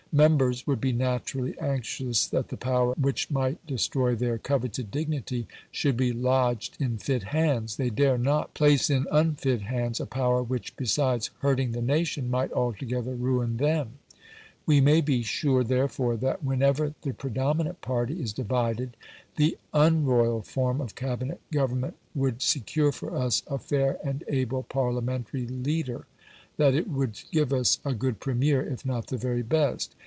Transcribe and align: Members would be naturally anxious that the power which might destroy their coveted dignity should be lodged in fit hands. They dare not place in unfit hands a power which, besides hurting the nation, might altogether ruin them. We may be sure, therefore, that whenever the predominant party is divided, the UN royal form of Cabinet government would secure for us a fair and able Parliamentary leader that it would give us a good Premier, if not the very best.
Members 0.13 0.67
would 0.67 0.81
be 0.81 0.91
naturally 0.91 1.57
anxious 1.57 2.27
that 2.27 2.49
the 2.49 2.57
power 2.57 2.93
which 2.95 3.31
might 3.31 3.65
destroy 3.65 4.13
their 4.13 4.37
coveted 4.37 4.91
dignity 4.91 5.47
should 5.71 5.95
be 5.95 6.11
lodged 6.11 6.75
in 6.81 6.97
fit 6.97 7.23
hands. 7.23 7.77
They 7.77 7.89
dare 7.89 8.17
not 8.17 8.53
place 8.53 8.89
in 8.89 9.07
unfit 9.09 9.61
hands 9.61 10.01
a 10.01 10.05
power 10.05 10.43
which, 10.43 10.75
besides 10.75 11.29
hurting 11.39 11.71
the 11.71 11.81
nation, 11.81 12.29
might 12.29 12.51
altogether 12.51 13.15
ruin 13.15 13.55
them. 13.55 13.99
We 14.65 14.81
may 14.81 14.99
be 14.99 15.23
sure, 15.23 15.63
therefore, 15.63 16.17
that 16.17 16.43
whenever 16.43 16.93
the 17.03 17.13
predominant 17.13 17.79
party 17.79 18.21
is 18.21 18.33
divided, 18.33 18.97
the 19.37 19.55
UN 19.73 20.03
royal 20.03 20.41
form 20.41 20.81
of 20.81 20.93
Cabinet 20.93 21.39
government 21.53 21.95
would 22.13 22.41
secure 22.41 22.91
for 22.91 23.15
us 23.15 23.43
a 23.47 23.57
fair 23.57 23.97
and 24.03 24.25
able 24.27 24.63
Parliamentary 24.63 25.47
leader 25.47 26.05
that 26.57 26.75
it 26.75 26.89
would 26.89 27.21
give 27.31 27.53
us 27.53 27.79
a 27.85 27.93
good 27.93 28.19
Premier, 28.19 28.61
if 28.61 28.85
not 28.85 29.07
the 29.07 29.17
very 29.17 29.41
best. 29.41 29.95